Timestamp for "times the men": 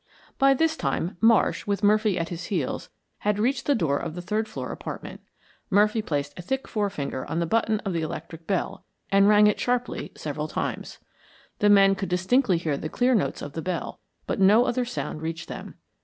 10.47-11.93